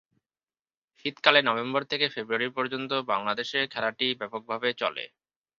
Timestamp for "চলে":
4.81-5.03